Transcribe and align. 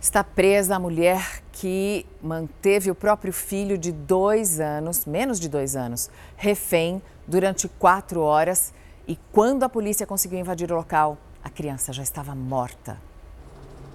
Está 0.00 0.24
presa 0.24 0.76
a 0.76 0.78
mulher 0.78 1.42
que 1.52 2.06
manteve 2.22 2.90
o 2.90 2.94
próprio 2.94 3.34
filho 3.34 3.76
de 3.76 3.92
dois 3.92 4.58
anos, 4.58 5.04
menos 5.04 5.38
de 5.38 5.46
dois 5.46 5.76
anos, 5.76 6.08
refém 6.38 7.02
durante 7.26 7.68
quatro 7.68 8.22
horas. 8.22 8.72
E 9.06 9.18
quando 9.30 9.62
a 9.62 9.68
polícia 9.68 10.06
conseguiu 10.06 10.38
invadir 10.38 10.72
o 10.72 10.74
local, 10.74 11.18
a 11.44 11.50
criança 11.50 11.92
já 11.92 12.02
estava 12.02 12.34
morta. 12.34 12.98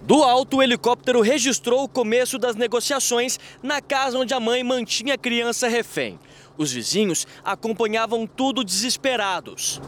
Do 0.03 0.23
alto, 0.23 0.57
o 0.57 0.63
helicóptero 0.63 1.21
registrou 1.21 1.83
o 1.83 1.89
começo 1.89 2.37
das 2.37 2.55
negociações 2.55 3.39
na 3.63 3.81
casa 3.81 4.19
onde 4.19 4.31
a 4.31 4.39
mãe 4.39 4.63
mantinha 4.63 5.15
a 5.15 5.17
criança 5.17 5.67
refém. 5.67 6.19
Os 6.55 6.71
vizinhos 6.71 7.25
acompanhavam 7.43 8.27
tudo 8.27 8.63
desesperados. 8.63 9.81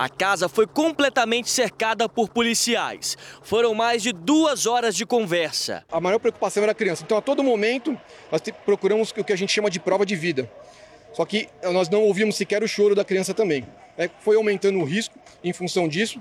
A 0.00 0.08
casa 0.08 0.48
foi 0.48 0.66
completamente 0.66 1.50
cercada 1.50 2.08
por 2.08 2.30
policiais. 2.30 3.18
Foram 3.42 3.74
mais 3.74 4.02
de 4.02 4.14
duas 4.14 4.64
horas 4.64 4.96
de 4.96 5.04
conversa. 5.04 5.84
A 5.92 6.00
maior 6.00 6.18
preocupação 6.18 6.62
era 6.62 6.72
a 6.72 6.74
criança. 6.74 7.02
Então, 7.04 7.18
a 7.18 7.20
todo 7.20 7.44
momento, 7.44 7.94
nós 8.32 8.40
procuramos 8.64 9.10
o 9.10 9.22
que 9.22 9.30
a 9.30 9.36
gente 9.36 9.52
chama 9.52 9.68
de 9.68 9.78
prova 9.78 10.06
de 10.06 10.16
vida. 10.16 10.50
Só 11.12 11.26
que 11.26 11.50
eh, 11.60 11.70
nós 11.70 11.90
não 11.90 12.00
ouvimos 12.04 12.34
sequer 12.36 12.62
o 12.62 12.66
choro 12.66 12.94
da 12.94 13.04
criança 13.04 13.34
também. 13.34 13.66
É, 13.98 14.08
foi 14.20 14.36
aumentando 14.36 14.78
o 14.78 14.84
risco 14.84 15.18
em 15.44 15.52
função 15.52 15.86
disso. 15.86 16.18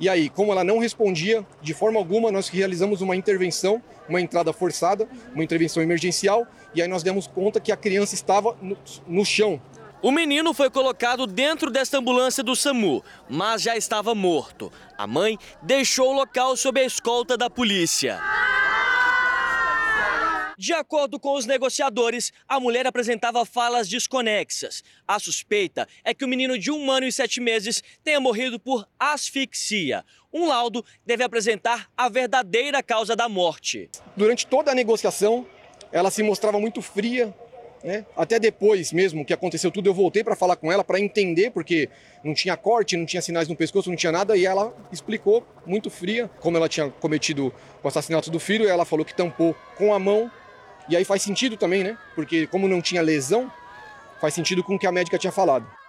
E 0.00 0.08
aí, 0.08 0.28
como 0.28 0.50
ela 0.50 0.64
não 0.64 0.78
respondia 0.78 1.46
de 1.62 1.72
forma 1.72 2.00
alguma, 2.00 2.32
nós 2.32 2.48
realizamos 2.48 3.00
uma 3.00 3.14
intervenção, 3.14 3.80
uma 4.08 4.20
entrada 4.20 4.52
forçada, 4.52 5.08
uma 5.32 5.44
intervenção 5.44 5.80
emergencial, 5.80 6.48
e 6.74 6.82
aí 6.82 6.88
nós 6.88 7.04
demos 7.04 7.28
conta 7.28 7.60
que 7.60 7.70
a 7.70 7.76
criança 7.76 8.12
estava 8.16 8.56
no, 8.60 8.76
no 9.06 9.24
chão, 9.24 9.62
o 10.02 10.10
menino 10.10 10.54
foi 10.54 10.70
colocado 10.70 11.26
dentro 11.26 11.70
desta 11.70 11.98
ambulância 11.98 12.42
do 12.42 12.56
SAMU, 12.56 13.04
mas 13.28 13.62
já 13.62 13.76
estava 13.76 14.14
morto. 14.14 14.72
A 14.96 15.06
mãe 15.06 15.38
deixou 15.62 16.10
o 16.10 16.14
local 16.14 16.56
sob 16.56 16.80
a 16.80 16.84
escolta 16.84 17.36
da 17.36 17.50
polícia. 17.50 18.20
De 20.56 20.74
acordo 20.74 21.18
com 21.18 21.34
os 21.36 21.46
negociadores, 21.46 22.34
a 22.46 22.60
mulher 22.60 22.86
apresentava 22.86 23.46
falas 23.46 23.88
desconexas. 23.88 24.84
A 25.08 25.18
suspeita 25.18 25.88
é 26.04 26.12
que 26.12 26.22
o 26.22 26.28
menino 26.28 26.58
de 26.58 26.70
um 26.70 26.90
ano 26.90 27.06
e 27.06 27.12
sete 27.12 27.40
meses 27.40 27.82
tenha 28.04 28.20
morrido 28.20 28.60
por 28.60 28.86
asfixia. 28.98 30.04
Um 30.30 30.46
laudo 30.46 30.84
deve 31.04 31.24
apresentar 31.24 31.90
a 31.96 32.10
verdadeira 32.10 32.82
causa 32.82 33.16
da 33.16 33.26
morte. 33.26 33.88
Durante 34.14 34.46
toda 34.46 34.70
a 34.70 34.74
negociação, 34.74 35.46
ela 35.90 36.10
se 36.10 36.22
mostrava 36.22 36.60
muito 36.60 36.82
fria, 36.82 37.34
né? 37.82 38.04
Até 38.16 38.38
depois 38.38 38.92
mesmo 38.92 39.24
que 39.24 39.32
aconteceu 39.32 39.70
tudo, 39.70 39.88
eu 39.88 39.94
voltei 39.94 40.22
para 40.22 40.36
falar 40.36 40.56
com 40.56 40.70
ela 40.70 40.84
para 40.84 41.00
entender, 41.00 41.50
porque 41.50 41.88
não 42.22 42.34
tinha 42.34 42.56
corte, 42.56 42.96
não 42.96 43.06
tinha 43.06 43.22
sinais 43.22 43.48
no 43.48 43.56
pescoço, 43.56 43.88
não 43.88 43.96
tinha 43.96 44.12
nada, 44.12 44.36
e 44.36 44.44
ela 44.44 44.74
explicou, 44.92 45.46
muito 45.66 45.90
fria, 45.90 46.30
como 46.40 46.56
ela 46.56 46.68
tinha 46.68 46.88
cometido 46.88 47.52
o 47.82 47.88
assassinato 47.88 48.30
do 48.30 48.38
filho, 48.38 48.64
e 48.64 48.68
ela 48.68 48.84
falou 48.84 49.04
que 49.04 49.14
tampou 49.14 49.54
com 49.76 49.94
a 49.94 49.98
mão, 49.98 50.30
e 50.88 50.96
aí 50.96 51.04
faz 51.04 51.22
sentido 51.22 51.56
também, 51.56 51.84
né? 51.84 51.96
Porque 52.14 52.46
como 52.46 52.68
não 52.68 52.82
tinha 52.82 53.00
lesão, 53.02 53.50
faz 54.20 54.34
sentido 54.34 54.62
com 54.62 54.74
o 54.74 54.78
que 54.78 54.86
a 54.86 54.92
médica 54.92 55.18
tinha 55.18 55.32
falado. 55.32 55.79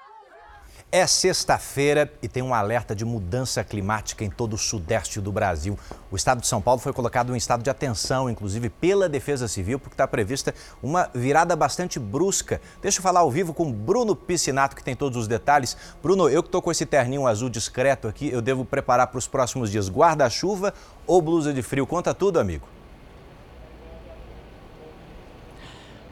É 0.93 1.07
sexta-feira 1.07 2.11
e 2.21 2.27
tem 2.27 2.43
um 2.43 2.53
alerta 2.53 2.93
de 2.93 3.05
mudança 3.05 3.63
climática 3.63 4.25
em 4.25 4.29
todo 4.29 4.55
o 4.55 4.57
sudeste 4.57 5.21
do 5.21 5.31
Brasil. 5.31 5.79
O 6.11 6.17
estado 6.17 6.41
de 6.41 6.47
São 6.47 6.61
Paulo 6.61 6.81
foi 6.81 6.91
colocado 6.91 7.33
em 7.33 7.37
estado 7.37 7.63
de 7.63 7.69
atenção, 7.69 8.29
inclusive 8.29 8.67
pela 8.69 9.07
Defesa 9.07 9.47
Civil, 9.47 9.79
porque 9.79 9.93
está 9.93 10.05
prevista 10.05 10.53
uma 10.83 11.09
virada 11.13 11.55
bastante 11.55 11.97
brusca. 11.97 12.59
Deixa 12.81 12.99
eu 12.99 13.03
falar 13.03 13.21
ao 13.21 13.31
vivo 13.31 13.53
com 13.53 13.71
Bruno 13.71 14.13
Piscinato, 14.17 14.75
que 14.75 14.83
tem 14.83 14.93
todos 14.93 15.17
os 15.17 15.29
detalhes. 15.29 15.77
Bruno, 16.03 16.27
eu 16.27 16.43
que 16.43 16.49
estou 16.49 16.61
com 16.61 16.69
esse 16.69 16.85
terninho 16.85 17.25
azul 17.25 17.49
discreto 17.49 18.09
aqui, 18.09 18.29
eu 18.29 18.41
devo 18.41 18.65
preparar 18.65 19.07
para 19.07 19.17
os 19.17 19.27
próximos 19.27 19.71
dias 19.71 19.89
guarda-chuva 19.89 20.73
ou 21.07 21.21
blusa 21.21 21.53
de 21.53 21.61
frio? 21.61 21.87
Conta 21.87 22.13
tudo, 22.13 22.37
amigo. 22.37 22.67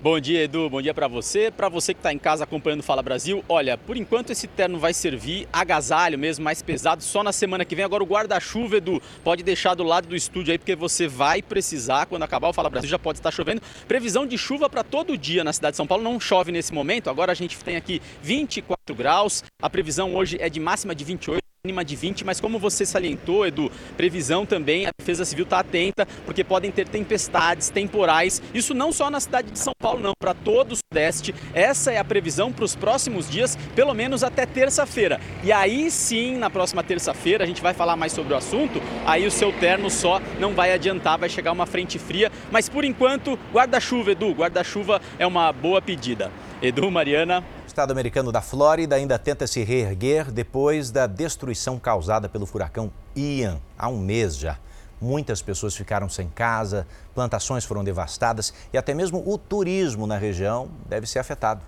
Bom 0.01 0.17
dia, 0.17 0.43
Edu. 0.45 0.69
Bom 0.69 0.81
dia 0.81 0.93
para 0.93 1.09
você. 1.09 1.51
Para 1.51 1.67
você 1.67 1.93
que 1.93 1.99
está 1.99 2.13
em 2.13 2.17
casa 2.17 2.45
acompanhando 2.45 2.81
Fala 2.81 3.03
Brasil, 3.03 3.43
olha, 3.49 3.77
por 3.77 3.97
enquanto 3.97 4.29
esse 4.29 4.47
terno 4.47 4.79
vai 4.79 4.93
servir 4.93 5.45
agasalho 5.51 6.17
mesmo, 6.17 6.41
mais 6.41 6.61
pesado, 6.61 7.03
só 7.03 7.21
na 7.21 7.33
semana 7.33 7.65
que 7.65 7.75
vem. 7.75 7.83
Agora 7.83 8.01
o 8.01 8.07
guarda-chuva, 8.07 8.77
Edu, 8.77 9.01
pode 9.25 9.43
deixar 9.43 9.75
do 9.75 9.83
lado 9.83 10.07
do 10.07 10.15
estúdio 10.15 10.53
aí, 10.53 10.57
porque 10.57 10.73
você 10.73 11.05
vai 11.05 11.41
precisar, 11.41 12.05
quando 12.05 12.23
acabar 12.23 12.47
o 12.47 12.53
Fala 12.53 12.69
Brasil, 12.69 12.89
já 12.89 12.97
pode 12.97 13.19
estar 13.19 13.29
chovendo. 13.29 13.61
Previsão 13.89 14.25
de 14.25 14.37
chuva 14.37 14.69
para 14.69 14.85
todo 14.85 15.17
dia 15.17 15.43
na 15.43 15.51
cidade 15.51 15.73
de 15.73 15.77
São 15.77 15.85
Paulo. 15.85 16.01
Não 16.01 16.17
chove 16.17 16.49
nesse 16.49 16.73
momento. 16.73 17.09
Agora 17.09 17.33
a 17.33 17.35
gente 17.35 17.57
tem 17.57 17.75
aqui 17.75 18.01
24 18.23 18.95
graus. 18.95 19.43
A 19.61 19.69
previsão 19.69 20.15
hoje 20.15 20.37
é 20.39 20.49
de 20.49 20.61
máxima 20.61 20.95
de 20.95 21.03
28 21.03 21.38
mínima 21.65 21.83
de 21.83 21.93
20, 21.93 22.23
mas 22.23 22.39
como 22.39 22.57
você 22.57 22.85
salientou, 22.85 23.45
Edu, 23.45 23.69
previsão 23.97 24.45
também, 24.45 24.85
a 24.85 24.91
Defesa 24.97 25.25
Civil 25.25 25.43
está 25.43 25.59
atenta, 25.59 26.07
porque 26.25 26.41
podem 26.41 26.71
ter 26.71 26.87
tempestades, 26.87 27.69
temporais, 27.69 28.41
isso 28.53 28.73
não 28.73 28.93
só 28.93 29.09
na 29.09 29.19
cidade 29.19 29.51
de 29.51 29.59
São 29.59 29.73
Paulo, 29.77 29.99
não, 29.99 30.13
para 30.17 30.33
todo 30.33 30.71
o 30.71 30.77
Sudeste. 30.77 31.35
Essa 31.53 31.91
é 31.91 31.97
a 31.97 32.03
previsão 32.05 32.49
para 32.49 32.63
os 32.63 32.77
próximos 32.77 33.29
dias, 33.29 33.57
pelo 33.75 33.93
menos 33.93 34.23
até 34.23 34.45
terça-feira. 34.45 35.19
E 35.43 35.51
aí 35.51 35.91
sim, 35.91 36.37
na 36.37 36.49
próxima 36.49 36.81
terça-feira, 36.81 37.43
a 37.43 37.47
gente 37.47 37.61
vai 37.61 37.73
falar 37.73 37.97
mais 37.97 38.13
sobre 38.13 38.33
o 38.33 38.37
assunto, 38.37 38.81
aí 39.05 39.27
o 39.27 39.31
seu 39.31 39.51
terno 39.51 39.89
só 39.89 40.21
não 40.39 40.53
vai 40.53 40.71
adiantar, 40.71 41.17
vai 41.17 41.27
chegar 41.27 41.51
uma 41.51 41.65
frente 41.65 41.99
fria, 41.99 42.31
mas 42.49 42.69
por 42.69 42.85
enquanto, 42.85 43.37
guarda-chuva, 43.51 44.13
Edu, 44.13 44.31
guarda-chuva 44.31 45.01
é 45.19 45.27
uma 45.27 45.51
boa 45.51 45.81
pedida. 45.81 46.31
Edu, 46.61 46.89
Mariana, 46.89 47.43
estado 47.79 47.91
americano 47.91 48.29
da 48.29 48.41
Flórida 48.41 48.97
ainda 48.97 49.17
tenta 49.17 49.47
se 49.47 49.63
reerguer 49.63 50.33
depois 50.33 50.91
da 50.91 51.07
destruição 51.07 51.79
causada 51.79 52.27
pelo 52.27 52.45
furacão 52.45 52.91
Ian, 53.15 53.61
há 53.77 53.87
um 53.87 53.97
mês 53.97 54.35
já. 54.35 54.59
Muitas 54.99 55.41
pessoas 55.41 55.73
ficaram 55.77 56.09
sem 56.09 56.27
casa, 56.27 56.85
plantações 57.15 57.63
foram 57.63 57.81
devastadas 57.81 58.53
e 58.73 58.77
até 58.77 58.93
mesmo 58.93 59.23
o 59.25 59.37
turismo 59.37 60.05
na 60.05 60.17
região 60.17 60.69
deve 60.89 61.07
ser 61.07 61.19
afetado. 61.19 61.61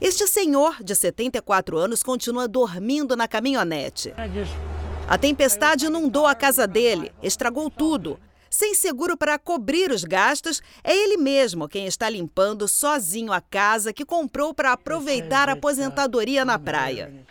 Este 0.00 0.24
senhor, 0.28 0.76
de 0.80 0.94
74 0.94 1.76
anos, 1.76 2.04
continua 2.04 2.46
dormindo 2.46 3.16
na 3.16 3.26
caminhonete. 3.26 4.14
A 5.08 5.18
tempestade 5.18 5.86
inundou 5.86 6.28
a 6.28 6.34
casa 6.36 6.64
dele, 6.64 7.10
estragou 7.20 7.68
tudo. 7.68 8.20
Sem 8.52 8.74
seguro 8.74 9.16
para 9.16 9.38
cobrir 9.38 9.90
os 9.90 10.04
gastos, 10.04 10.60
é 10.84 10.94
ele 10.94 11.16
mesmo 11.16 11.66
quem 11.66 11.86
está 11.86 12.10
limpando 12.10 12.68
sozinho 12.68 13.32
a 13.32 13.40
casa 13.40 13.94
que 13.94 14.04
comprou 14.04 14.52
para 14.52 14.72
aproveitar 14.72 15.48
a 15.48 15.52
aposentadoria 15.52 16.44
na 16.44 16.58
praia. 16.58 17.24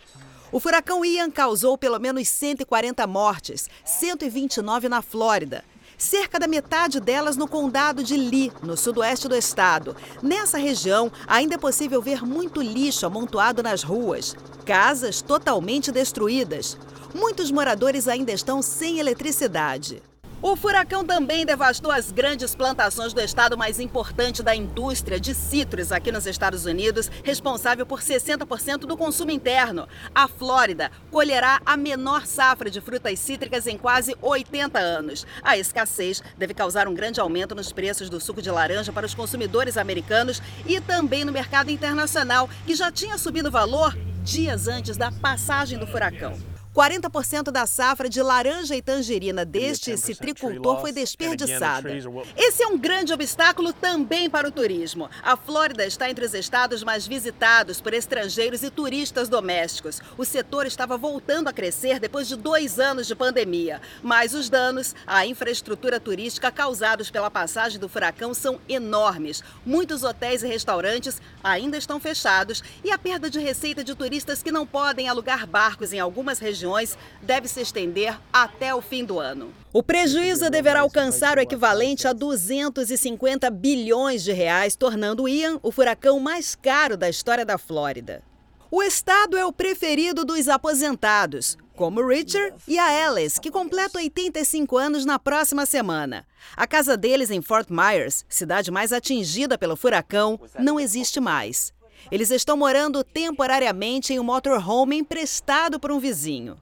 O 0.50 0.58
furacão 0.58 1.04
Ian 1.04 1.30
causou 1.30 1.78
pelo 1.78 2.00
menos 2.00 2.26
140 2.26 3.06
mortes, 3.06 3.70
129 3.84 4.88
na 4.88 5.00
Flórida. 5.00 5.64
Cerca 5.96 6.40
da 6.40 6.48
metade 6.48 6.98
delas 6.98 7.36
no 7.36 7.46
condado 7.46 8.02
de 8.02 8.16
Lee, 8.16 8.50
no 8.60 8.76
sudoeste 8.76 9.28
do 9.28 9.36
estado. 9.36 9.94
Nessa 10.20 10.58
região, 10.58 11.12
ainda 11.28 11.54
é 11.54 11.58
possível 11.58 12.02
ver 12.02 12.26
muito 12.26 12.60
lixo 12.60 13.06
amontoado 13.06 13.62
nas 13.62 13.84
ruas, 13.84 14.34
casas 14.66 15.22
totalmente 15.22 15.92
destruídas. 15.92 16.76
Muitos 17.14 17.52
moradores 17.52 18.08
ainda 18.08 18.32
estão 18.32 18.60
sem 18.60 18.98
eletricidade. 18.98 20.02
O 20.42 20.56
furacão 20.56 21.04
também 21.04 21.46
devastou 21.46 21.92
as 21.92 22.10
grandes 22.10 22.52
plantações 22.52 23.12
do 23.12 23.20
estado 23.20 23.56
mais 23.56 23.78
importante 23.78 24.42
da 24.42 24.56
indústria 24.56 25.20
de 25.20 25.36
citros 25.36 25.92
aqui 25.92 26.10
nos 26.10 26.26
Estados 26.26 26.66
Unidos, 26.66 27.08
responsável 27.22 27.86
por 27.86 28.00
60% 28.00 28.78
do 28.78 28.96
consumo 28.96 29.30
interno. 29.30 29.86
A 30.12 30.26
Flórida 30.26 30.90
colherá 31.12 31.62
a 31.64 31.76
menor 31.76 32.26
safra 32.26 32.68
de 32.68 32.80
frutas 32.80 33.20
cítricas 33.20 33.68
em 33.68 33.78
quase 33.78 34.16
80 34.20 34.80
anos. 34.80 35.24
A 35.44 35.56
escassez 35.56 36.20
deve 36.36 36.54
causar 36.54 36.88
um 36.88 36.94
grande 36.94 37.20
aumento 37.20 37.54
nos 37.54 37.72
preços 37.72 38.10
do 38.10 38.20
suco 38.20 38.42
de 38.42 38.50
laranja 38.50 38.92
para 38.92 39.06
os 39.06 39.14
consumidores 39.14 39.76
americanos 39.76 40.42
e 40.66 40.80
também 40.80 41.24
no 41.24 41.30
mercado 41.30 41.70
internacional, 41.70 42.50
que 42.66 42.74
já 42.74 42.90
tinha 42.90 43.16
subido 43.16 43.48
valor 43.48 43.96
dias 44.24 44.66
antes 44.66 44.96
da 44.96 45.12
passagem 45.12 45.78
do 45.78 45.86
furacão. 45.86 46.51
40% 46.74 47.50
da 47.50 47.66
safra 47.66 48.08
de 48.08 48.22
laranja 48.22 48.74
e 48.74 48.80
tangerina 48.80 49.44
deste 49.44 49.94
citricultor 49.98 50.80
foi 50.80 50.90
desperdiçada. 50.90 51.90
Esse 52.34 52.62
é 52.62 52.66
um 52.66 52.78
grande 52.78 53.12
obstáculo 53.12 53.74
também 53.74 54.30
para 54.30 54.48
o 54.48 54.50
turismo. 54.50 55.10
A 55.22 55.36
Flórida 55.36 55.84
está 55.84 56.08
entre 56.08 56.24
os 56.24 56.32
estados 56.32 56.82
mais 56.82 57.06
visitados 57.06 57.78
por 57.78 57.92
estrangeiros 57.92 58.62
e 58.62 58.70
turistas 58.70 59.28
domésticos. 59.28 60.00
O 60.16 60.24
setor 60.24 60.64
estava 60.64 60.96
voltando 60.96 61.48
a 61.48 61.52
crescer 61.52 62.00
depois 62.00 62.26
de 62.26 62.36
dois 62.36 62.78
anos 62.78 63.06
de 63.06 63.14
pandemia. 63.14 63.80
Mas 64.02 64.32
os 64.32 64.48
danos 64.48 64.94
à 65.06 65.26
infraestrutura 65.26 66.00
turística 66.00 66.50
causados 66.50 67.10
pela 67.10 67.30
passagem 67.30 67.78
do 67.78 67.88
furacão 67.88 68.32
são 68.32 68.58
enormes. 68.66 69.44
Muitos 69.66 70.02
hotéis 70.02 70.42
e 70.42 70.46
restaurantes 70.46 71.20
ainda 71.44 71.76
estão 71.76 72.00
fechados 72.00 72.62
e 72.82 72.90
a 72.90 72.96
perda 72.96 73.28
de 73.28 73.38
receita 73.38 73.84
de 73.84 73.94
turistas 73.94 74.42
que 74.42 74.50
não 74.50 74.66
podem 74.66 75.06
alugar 75.06 75.46
barcos 75.46 75.92
em 75.92 76.00
algumas 76.00 76.38
regiões 76.38 76.61
regiões 76.62 76.96
deve 77.20 77.48
se 77.48 77.60
estender 77.60 78.18
até 78.32 78.74
o 78.74 78.80
fim 78.80 79.04
do 79.04 79.18
ano. 79.18 79.52
O 79.72 79.82
prejuízo 79.82 80.48
deverá 80.48 80.80
alcançar 80.80 81.38
o 81.38 81.40
equivalente 81.40 82.06
a 82.06 82.12
250 82.12 83.50
bilhões 83.50 84.22
de 84.22 84.32
reais, 84.32 84.76
tornando 84.76 85.28
Ian 85.28 85.58
o 85.62 85.72
furacão 85.72 86.20
mais 86.20 86.54
caro 86.54 86.96
da 86.96 87.08
história 87.08 87.44
da 87.44 87.58
Flórida. 87.58 88.22
O 88.70 88.82
estado 88.82 89.36
é 89.36 89.44
o 89.44 89.52
preferido 89.52 90.24
dos 90.24 90.48
aposentados, 90.48 91.58
como 91.74 92.06
Richard 92.06 92.54
e 92.66 92.78
a 92.78 93.08
Alice, 93.08 93.40
que 93.40 93.50
completa 93.50 93.98
85 93.98 94.78
anos 94.78 95.04
na 95.04 95.18
próxima 95.18 95.66
semana. 95.66 96.24
A 96.56 96.66
casa 96.66 96.96
deles 96.96 97.30
em 97.30 97.42
Fort 97.42 97.68
Myers, 97.70 98.24
cidade 98.28 98.70
mais 98.70 98.92
atingida 98.92 99.58
pelo 99.58 99.76
furacão, 99.76 100.40
não 100.58 100.80
existe 100.80 101.20
mais. 101.20 101.72
Eles 102.10 102.30
estão 102.30 102.56
morando 102.56 103.02
temporariamente 103.04 104.12
em 104.12 104.18
um 104.18 104.24
motorhome 104.24 104.96
emprestado 104.96 105.78
por 105.78 105.90
um 105.92 105.98
vizinho. 105.98 106.58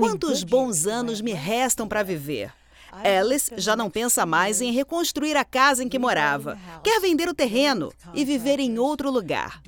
Quantos 0.00 0.44
bons 0.44 0.86
anos 0.86 1.20
me 1.20 1.32
restam 1.32 1.88
para 1.88 2.02
viver? 2.02 2.52
Alice 2.92 3.50
já 3.56 3.74
não 3.74 3.88
pensa 3.88 4.26
mais 4.26 4.60
em 4.60 4.70
reconstruir 4.70 5.34
a 5.36 5.44
casa 5.44 5.82
em 5.82 5.88
que 5.88 5.98
morava. 5.98 6.58
Quer 6.84 7.00
vender 7.00 7.28
o 7.28 7.34
terreno 7.34 7.90
e 8.12 8.24
viver 8.24 8.60
em 8.60 8.78
outro 8.78 9.10
lugar. 9.10 9.62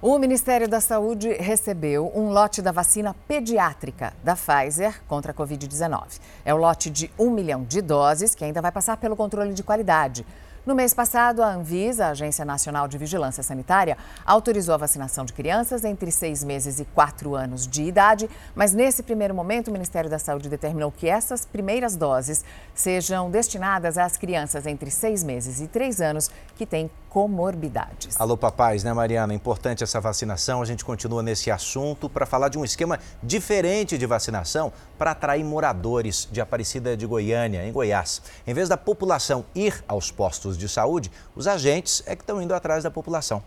O 0.00 0.18
Ministério 0.18 0.68
da 0.68 0.80
Saúde 0.80 1.32
recebeu 1.34 2.10
um 2.12 2.30
lote 2.30 2.60
da 2.60 2.72
vacina 2.72 3.14
pediátrica 3.28 4.12
da 4.22 4.34
Pfizer 4.34 5.00
contra 5.06 5.30
a 5.30 5.34
Covid-19. 5.34 6.20
É 6.44 6.52
o 6.52 6.56
lote 6.56 6.90
de 6.90 7.08
um 7.16 7.30
milhão 7.30 7.62
de 7.62 7.80
doses 7.80 8.34
que 8.34 8.44
ainda 8.44 8.60
vai 8.60 8.72
passar 8.72 8.96
pelo 8.96 9.16
controle 9.16 9.52
de 9.54 9.62
qualidade. 9.62 10.26
No 10.64 10.76
mês 10.76 10.94
passado, 10.94 11.42
a 11.42 11.52
Anvisa, 11.52 12.06
a 12.06 12.10
Agência 12.10 12.44
Nacional 12.44 12.86
de 12.86 12.96
Vigilância 12.96 13.42
Sanitária, 13.42 13.98
autorizou 14.24 14.76
a 14.76 14.78
vacinação 14.78 15.24
de 15.24 15.32
crianças 15.32 15.84
entre 15.84 16.12
seis 16.12 16.44
meses 16.44 16.78
e 16.78 16.84
quatro 16.84 17.34
anos 17.34 17.66
de 17.66 17.82
idade, 17.82 18.30
mas 18.54 18.72
nesse 18.72 19.02
primeiro 19.02 19.34
momento, 19.34 19.68
o 19.68 19.72
Ministério 19.72 20.08
da 20.08 20.20
Saúde 20.20 20.48
determinou 20.48 20.92
que 20.92 21.08
essas 21.08 21.44
primeiras 21.44 21.96
doses 21.96 22.44
sejam 22.76 23.28
destinadas 23.28 23.98
às 23.98 24.16
crianças 24.16 24.64
entre 24.64 24.88
seis 24.88 25.24
meses 25.24 25.60
e 25.60 25.66
três 25.66 26.00
anos 26.00 26.30
que 26.54 26.64
têm 26.64 26.88
comorbidades. 27.12 28.18
Alô, 28.18 28.38
papais, 28.38 28.82
né, 28.82 28.90
Mariana? 28.90 29.34
Importante 29.34 29.84
essa 29.84 30.00
vacinação. 30.00 30.62
A 30.62 30.64
gente 30.64 30.82
continua 30.82 31.22
nesse 31.22 31.50
assunto 31.50 32.08
para 32.08 32.24
falar 32.24 32.48
de 32.48 32.56
um 32.58 32.64
esquema 32.64 32.98
diferente 33.22 33.98
de 33.98 34.06
vacinação 34.06 34.72
para 34.96 35.10
atrair 35.10 35.44
moradores 35.44 36.26
de 36.32 36.40
Aparecida 36.40 36.96
de 36.96 37.04
Goiânia, 37.04 37.66
em 37.66 37.72
Goiás. 37.72 38.22
Em 38.46 38.54
vez 38.54 38.66
da 38.66 38.78
população 38.78 39.44
ir 39.54 39.84
aos 39.86 40.10
postos 40.52 40.58
de 40.58 40.68
saúde, 40.68 41.10
os 41.34 41.46
agentes 41.46 42.02
é 42.06 42.14
que 42.14 42.22
estão 42.22 42.40
indo 42.40 42.54
atrás 42.54 42.84
da 42.84 42.90
população. 42.90 43.42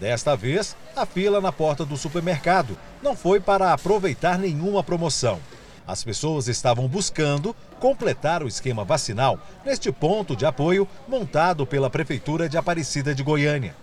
Desta 0.00 0.36
vez, 0.36 0.76
a 0.94 1.06
fila 1.06 1.40
na 1.40 1.52
porta 1.52 1.84
do 1.84 1.96
supermercado 1.96 2.76
não 3.02 3.16
foi 3.16 3.40
para 3.40 3.72
aproveitar 3.72 4.38
nenhuma 4.38 4.82
promoção. 4.82 5.38
As 5.86 6.02
pessoas 6.02 6.48
estavam 6.48 6.88
buscando 6.88 7.54
completar 7.78 8.42
o 8.42 8.48
esquema 8.48 8.84
vacinal 8.84 9.38
neste 9.64 9.92
ponto 9.92 10.34
de 10.34 10.44
apoio 10.44 10.86
montado 11.06 11.66
pela 11.66 11.88
Prefeitura 11.88 12.48
de 12.48 12.58
Aparecida 12.58 13.14
de 13.14 13.22
Goiânia. 13.22 13.74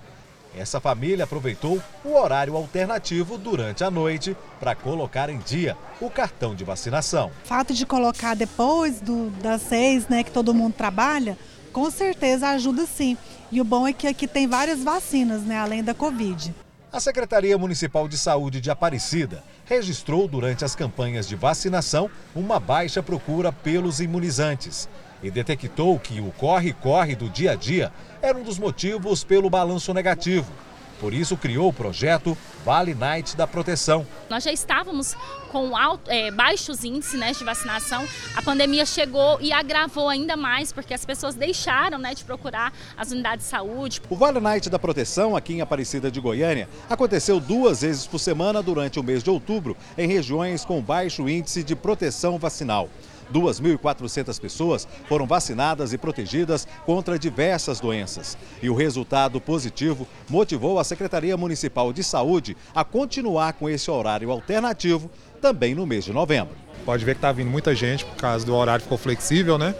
Essa 0.55 0.79
família 0.79 1.23
aproveitou 1.23 1.81
o 2.05 2.13
horário 2.13 2.55
alternativo 2.55 3.39
durante 3.39 3.83
a 3.83 3.89
noite 3.89 4.37
para 4.59 4.75
colocar 4.75 5.27
em 5.29 5.39
dia 5.39 5.75
o 5.99 6.11
cartão 6.11 6.53
de 6.53 6.63
vacinação. 6.63 7.31
O 7.43 7.47
fato 7.47 7.73
de 7.73 7.85
colocar 7.87 8.35
depois 8.35 9.01
do, 9.01 9.31
das 9.41 9.63
seis, 9.63 10.07
né, 10.07 10.23
que 10.23 10.29
todo 10.29 10.53
mundo 10.53 10.73
trabalha, 10.73 11.37
com 11.73 11.89
certeza 11.89 12.49
ajuda 12.49 12.85
sim. 12.85 13.17
E 13.51 13.59
o 13.59 13.65
bom 13.65 13.87
é 13.87 13.91
que 13.91 14.07
aqui 14.07 14.27
tem 14.27 14.47
várias 14.47 14.81
vacinas, 14.81 15.41
né, 15.41 15.57
além 15.57 15.83
da 15.83 15.93
Covid. 15.93 16.53
A 16.91 16.99
Secretaria 16.99 17.57
Municipal 17.57 18.07
de 18.07 18.17
Saúde 18.17 18.61
de 18.61 18.69
Aparecida 18.69 19.43
registrou 19.65 20.27
durante 20.27 20.63
as 20.63 20.75
campanhas 20.75 21.27
de 21.27 21.35
vacinação 21.35 22.09
uma 22.35 22.59
baixa 22.59 23.01
procura 23.01 23.51
pelos 23.51 23.99
imunizantes 23.99 24.87
e 25.23 25.31
detectou 25.31 25.97
que 25.97 26.21
o 26.21 26.31
corre-corre 26.37 27.15
do 27.15 27.29
dia 27.29 27.53
a 27.53 27.55
dia 27.55 27.91
era 28.21 28.37
um 28.37 28.43
dos 28.43 28.59
motivos 28.59 29.23
pelo 29.23 29.49
balanço 29.49 29.93
negativo. 29.93 30.51
Por 30.99 31.13
isso, 31.13 31.35
criou 31.35 31.69
o 31.69 31.73
projeto 31.73 32.37
Vale 32.65 32.93
Night 32.93 33.35
da 33.35 33.45
Proteção. 33.45 34.07
Nós 34.29 34.43
já 34.43 34.51
estávamos 34.51 35.15
com 35.51 35.75
alto, 35.75 36.09
é, 36.09 36.31
baixos 36.31 36.83
índices 36.83 37.19
né, 37.19 37.31
de 37.31 37.43
vacinação. 37.43 38.07
A 38.35 38.41
pandemia 38.41 38.85
chegou 38.85 39.39
e 39.41 39.51
agravou 39.51 40.09
ainda 40.09 40.35
mais, 40.35 40.71
porque 40.71 40.93
as 40.93 41.05
pessoas 41.05 41.35
deixaram 41.35 41.97
né, 41.97 42.15
de 42.15 42.23
procurar 42.23 42.73
as 42.97 43.11
unidades 43.11 43.45
de 43.45 43.51
saúde. 43.51 44.01
O 44.09 44.15
Vale 44.15 44.39
Night 44.39 44.69
da 44.69 44.79
Proteção, 44.79 45.35
aqui 45.35 45.53
em 45.53 45.61
Aparecida 45.61 46.09
de 46.09 46.19
Goiânia, 46.19 46.69
aconteceu 46.89 47.39
duas 47.39 47.81
vezes 47.81 48.07
por 48.07 48.19
semana 48.19 48.63
durante 48.63 48.99
o 48.99 49.03
mês 49.03 49.21
de 49.21 49.29
outubro, 49.29 49.77
em 49.97 50.07
regiões 50.07 50.65
com 50.65 50.81
baixo 50.81 51.27
índice 51.29 51.63
de 51.63 51.75
proteção 51.75 52.39
vacinal. 52.39 52.89
2.400 53.31 54.39
pessoas 54.39 54.87
foram 55.07 55.27
vacinadas 55.27 55.93
e 55.93 55.97
protegidas 55.97 56.67
contra 56.85 57.19
diversas 57.19 57.79
doenças. 57.79 58.37
E 58.61 58.69
o 58.69 58.75
resultado 58.75 59.39
positivo 59.39 60.07
motivou 60.29 60.79
a 60.79 60.83
Secretaria 60.83 61.37
Municipal 61.37 61.93
de 61.93 62.03
Saúde 62.03 62.57
a 62.73 62.83
continuar 62.83 63.53
com 63.53 63.69
esse 63.69 63.89
horário 63.89 64.31
alternativo 64.31 65.09
também 65.41 65.75
no 65.75 65.85
mês 65.85 66.05
de 66.05 66.13
novembro. 66.13 66.55
Pode 66.85 67.05
ver 67.05 67.13
que 67.13 67.19
está 67.19 67.31
vindo 67.31 67.49
muita 67.49 67.73
gente 67.75 68.05
por 68.05 68.15
causa 68.15 68.45
do 68.45 68.55
horário 68.55 68.83
ficou 68.83 68.97
flexível, 68.97 69.57
né? 69.57 69.75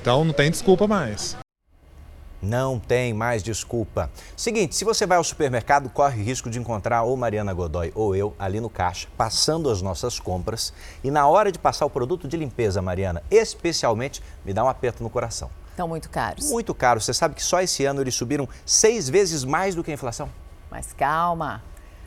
Então 0.00 0.24
não 0.24 0.32
tem 0.32 0.50
desculpa 0.50 0.86
mais. 0.86 1.43
Não 2.44 2.78
tem 2.78 3.14
mais 3.14 3.42
desculpa. 3.42 4.10
Seguinte, 4.36 4.76
se 4.76 4.84
você 4.84 5.06
vai 5.06 5.16
ao 5.16 5.24
supermercado, 5.24 5.88
corre 5.88 6.22
risco 6.22 6.50
de 6.50 6.58
encontrar 6.58 7.02
ou 7.02 7.16
Mariana 7.16 7.54
Godoy 7.54 7.90
ou 7.94 8.14
eu 8.14 8.34
ali 8.38 8.60
no 8.60 8.68
caixa, 8.68 9.08
passando 9.16 9.70
as 9.70 9.80
nossas 9.80 10.20
compras. 10.20 10.70
E 11.02 11.10
na 11.10 11.26
hora 11.26 11.50
de 11.50 11.58
passar 11.58 11.86
o 11.86 11.90
produto 11.90 12.28
de 12.28 12.36
limpeza, 12.36 12.82
Mariana, 12.82 13.22
especialmente, 13.30 14.22
me 14.44 14.52
dá 14.52 14.62
um 14.62 14.68
aperto 14.68 15.02
no 15.02 15.08
coração. 15.08 15.48
Estão 15.70 15.88
muito 15.88 16.10
caros. 16.10 16.50
Muito 16.50 16.74
caros. 16.74 17.06
Você 17.06 17.14
sabe 17.14 17.34
que 17.34 17.42
só 17.42 17.62
esse 17.62 17.86
ano 17.86 18.02
eles 18.02 18.14
subiram 18.14 18.46
seis 18.66 19.08
vezes 19.08 19.42
mais 19.42 19.74
do 19.74 19.82
que 19.82 19.90
a 19.90 19.94
inflação? 19.94 20.28
Mas 20.70 20.92
calma. 20.92 21.62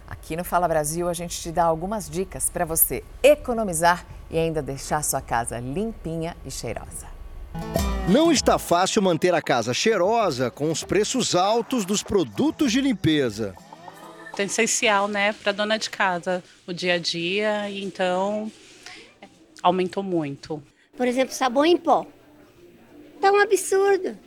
Aqui 0.07 0.36
no 0.38 0.44
Fala 0.44 0.68
Brasil 0.68 1.10
a 1.10 1.13
gente 1.13 1.42
te 1.42 1.51
dá 1.51 1.63
algumas 1.63 2.07
dicas 2.07 2.48
para 2.48 2.63
você 2.63 3.04
economizar 3.24 4.06
e 4.30 4.38
ainda 4.38 4.62
deixar 4.62 5.04
sua 5.04 5.19
casa 5.19 5.60
limpinha 5.60 6.38
e 6.45 6.51
cheirosa. 6.51 7.17
Não 8.07 8.31
está 8.31 8.57
fácil 8.57 9.01
manter 9.01 9.33
a 9.33 9.42
casa 9.42 9.74
cheirosa 9.74 10.50
com 10.50 10.71
os 10.71 10.81
preços 10.81 11.36
altos 11.36 11.83
dos 11.83 12.01
produtos 12.01 12.71
de 12.71 12.80
limpeza. 12.80 13.54
É 14.38 14.44
essencial, 14.44 15.09
né, 15.09 15.33
para 15.33 15.51
dona 15.51 15.77
de 15.77 15.89
casa, 15.89 16.42
o 16.65 16.71
dia 16.71 16.94
a 16.94 16.98
dia, 16.98 17.69
então 17.69 18.50
aumentou 19.62 20.01
muito. 20.01 20.63
Por 20.95 21.06
exemplo, 21.06 21.33
sabão 21.33 21.65
em 21.65 21.75
pó. 21.75 22.07
Tá 23.19 23.30
um 23.30 23.42
absurdo. 23.42 24.18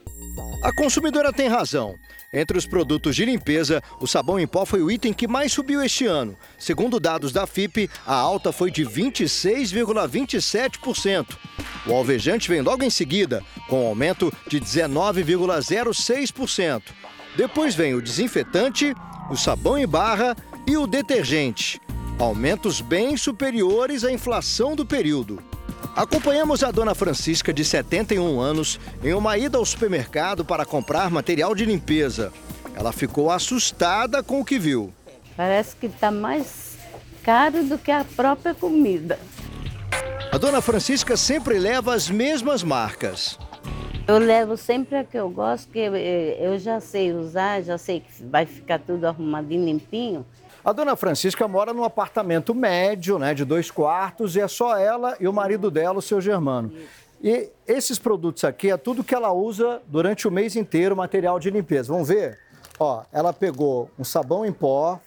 A 0.62 0.70
consumidora 0.74 1.32
tem 1.32 1.48
razão. 1.48 1.94
Entre 2.34 2.58
os 2.58 2.66
produtos 2.66 3.16
de 3.16 3.24
limpeza, 3.24 3.82
o 3.98 4.06
sabão 4.06 4.38
em 4.38 4.46
pó 4.46 4.66
foi 4.66 4.82
o 4.82 4.90
item 4.90 5.14
que 5.14 5.26
mais 5.26 5.52
subiu 5.52 5.82
este 5.82 6.04
ano. 6.06 6.36
Segundo 6.58 7.00
dados 7.00 7.32
da 7.32 7.46
FIP, 7.46 7.88
a 8.06 8.14
alta 8.14 8.52
foi 8.52 8.70
de 8.70 8.84
26,27%. 8.84 11.38
O 11.86 11.94
alvejante 11.94 12.48
vem 12.48 12.60
logo 12.60 12.84
em 12.84 12.90
seguida, 12.90 13.42
com 13.68 13.84
um 13.84 13.88
aumento 13.88 14.32
de 14.46 14.60
19,06%. 14.60 16.82
Depois 17.36 17.74
vem 17.74 17.94
o 17.94 18.02
desinfetante, 18.02 18.94
o 19.30 19.36
sabão 19.36 19.78
em 19.78 19.86
barra 19.86 20.36
e 20.66 20.76
o 20.76 20.86
detergente. 20.86 21.80
Aumentos 22.18 22.80
bem 22.80 23.16
superiores 23.16 24.04
à 24.04 24.12
inflação 24.12 24.76
do 24.76 24.84
período. 24.84 25.42
Acompanhamos 25.96 26.62
a 26.62 26.70
dona 26.70 26.94
Francisca, 26.94 27.50
de 27.52 27.64
71 27.64 28.38
anos, 28.38 28.78
em 29.02 29.14
uma 29.14 29.38
ida 29.38 29.58
ao 29.58 29.64
supermercado 29.64 30.44
para 30.44 30.66
comprar 30.66 31.10
material 31.10 31.54
de 31.54 31.64
limpeza. 31.64 32.32
Ela 32.74 32.92
ficou 32.92 33.30
assustada 33.30 34.22
com 34.22 34.40
o 34.40 34.44
que 34.44 34.58
viu. 34.58 34.92
Parece 35.36 35.74
que 35.76 35.86
está 35.86 36.10
mais 36.10 36.76
caro 37.22 37.64
do 37.64 37.78
que 37.78 37.90
a 37.90 38.04
própria 38.04 38.54
comida. 38.54 39.18
A 40.28 40.38
dona 40.38 40.60
Francisca 40.60 41.16
sempre 41.16 41.58
leva 41.58 41.94
as 41.94 42.08
mesmas 42.08 42.62
marcas. 42.62 43.38
Eu 44.06 44.18
levo 44.18 44.56
sempre 44.56 44.96
a 44.96 45.04
que 45.04 45.16
eu 45.16 45.28
gosto, 45.28 45.68
que 45.70 45.78
eu 45.78 46.58
já 46.58 46.80
sei 46.80 47.12
usar, 47.12 47.62
já 47.62 47.78
sei 47.78 48.00
que 48.00 48.24
vai 48.24 48.46
ficar 48.46 48.78
tudo 48.78 49.06
arrumadinho, 49.06 49.64
limpinho. 49.64 50.24
A 50.64 50.72
dona 50.72 50.94
Francisca 50.94 51.48
mora 51.48 51.72
num 51.72 51.84
apartamento 51.84 52.54
médio, 52.54 53.18
né, 53.18 53.34
de 53.34 53.44
dois 53.44 53.70
quartos, 53.70 54.36
e 54.36 54.40
é 54.40 54.46
só 54.46 54.76
ela 54.76 55.16
e 55.18 55.26
o 55.26 55.32
marido 55.32 55.70
dela, 55.70 55.98
o 55.98 56.02
seu 56.02 56.20
Germano. 56.20 56.72
E 57.22 57.50
esses 57.66 57.98
produtos 57.98 58.44
aqui 58.44 58.70
é 58.70 58.76
tudo 58.76 59.04
que 59.04 59.14
ela 59.14 59.32
usa 59.32 59.82
durante 59.86 60.28
o 60.28 60.30
mês 60.30 60.54
inteiro, 60.54 60.96
material 60.96 61.40
de 61.40 61.50
limpeza. 61.50 61.92
Vamos 61.92 62.08
ver? 62.08 62.38
Ó, 62.78 63.02
ela 63.12 63.32
pegou 63.32 63.90
um 63.98 64.04
sabão 64.04 64.44
em 64.46 64.52
pó, 64.52 65.00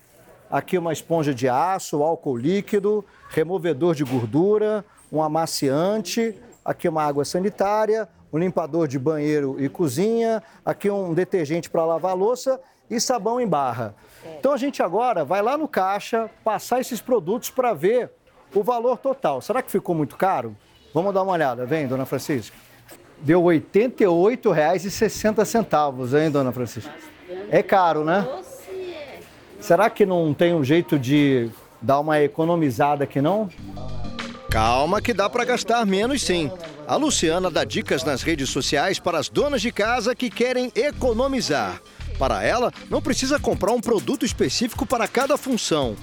aqui 0.49 0.77
uma 0.77 0.93
esponja 0.93 1.33
de 1.33 1.47
aço, 1.49 2.03
álcool 2.03 2.37
líquido, 2.37 3.03
removedor 3.29 3.95
de 3.95 4.03
gordura, 4.03 4.85
um 5.13 5.21
amaciante, 5.21 6.35
aqui 6.65 6.89
uma 6.89 7.03
água 7.03 7.23
sanitária, 7.23 8.09
um 8.31 8.39
limpador 8.39 8.87
de 8.87 8.97
banheiro 8.97 9.57
e 9.59 9.69
cozinha, 9.69 10.41
aqui 10.65 10.89
um 10.89 11.13
detergente 11.13 11.69
para 11.69 11.85
lavar 11.85 12.15
louça 12.15 12.59
e 12.89 12.99
sabão 12.99 13.39
em 13.39 13.47
barra. 13.47 13.93
Então 14.39 14.53
a 14.53 14.57
gente 14.57 14.81
agora 14.81 15.23
vai 15.23 15.43
lá 15.43 15.55
no 15.55 15.67
caixa 15.67 16.27
passar 16.43 16.81
esses 16.81 16.99
produtos 16.99 17.51
para 17.51 17.73
ver 17.73 18.09
o 18.55 18.63
valor 18.63 18.97
total. 18.97 19.39
Será 19.39 19.61
que 19.61 19.69
ficou 19.69 19.93
muito 19.93 20.15
caro? 20.15 20.55
Vamos 20.93 21.13
dar 21.13 21.21
uma 21.21 21.33
olhada, 21.33 21.65
vem, 21.65 21.85
dona 21.87 22.05
Francisca. 22.05 22.55
Deu 23.19 23.47
R$ 23.47 23.59
88,60, 23.59 26.21
hein, 26.21 26.31
dona 26.31 26.51
Francisca? 26.51 26.91
É 27.51 27.61
caro, 27.61 28.03
né? 28.03 28.27
Será 29.59 29.87
que 29.89 30.05
não 30.05 30.33
tem 30.33 30.55
um 30.55 30.63
jeito 30.63 30.97
de 30.97 31.51
dar 31.81 31.99
uma 31.99 32.21
economizada 32.21 33.03
aqui 33.03 33.21
não? 33.21 33.49
Calma 34.53 35.01
que 35.01 35.15
dá 35.15 35.27
para 35.27 35.45
gastar 35.45 35.83
menos 35.83 36.21
sim. 36.21 36.51
A 36.87 36.95
Luciana 36.95 37.49
dá 37.49 37.63
dicas 37.63 38.03
nas 38.03 38.21
redes 38.21 38.51
sociais 38.51 38.99
para 38.99 39.17
as 39.17 39.27
donas 39.27 39.63
de 39.63 39.71
casa 39.71 40.13
que 40.13 40.29
querem 40.29 40.71
economizar. 40.75 41.81
Para 42.19 42.43
ela, 42.43 42.71
não 42.87 43.01
precisa 43.01 43.39
comprar 43.39 43.71
um 43.71 43.81
produto 43.81 44.23
específico 44.23 44.85
para 44.85 45.07
cada 45.07 45.37
função. 45.37 45.95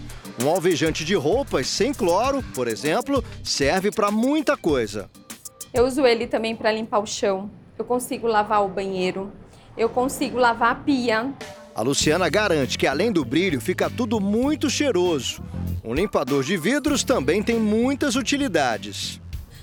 Um 0.42 0.48
alvejante 0.48 1.04
de 1.04 1.14
roupas 1.14 1.68
sem 1.68 1.94
cloro, 1.94 2.42
por 2.52 2.66
exemplo, 2.66 3.22
serve 3.44 3.92
para 3.92 4.10
muita 4.10 4.56
coisa. 4.56 5.08
Eu 5.72 5.86
uso 5.86 6.04
ele 6.04 6.26
também 6.26 6.56
para 6.56 6.72
limpar 6.72 6.98
o 6.98 7.06
chão. 7.06 7.48
Eu 7.78 7.84
consigo 7.84 8.26
lavar 8.26 8.64
o 8.64 8.68
banheiro. 8.68 9.30
Eu 9.76 9.88
consigo 9.88 10.38
lavar 10.38 10.72
a 10.72 10.74
pia. 10.74 11.32
A 11.72 11.82
Luciana 11.82 12.28
garante 12.28 12.76
que 12.76 12.88
além 12.88 13.12
do 13.12 13.24
brilho 13.24 13.60
fica 13.60 13.88
tudo 13.88 14.18
muito 14.18 14.68
cheiroso. 14.68 15.40
Um 15.82 15.94
limpador 15.94 16.42
de 16.42 16.58
vidros 16.58 17.02
também 17.02 17.42
tem 17.42 17.58
muitas 17.58 18.14
utilidades. 18.14 19.18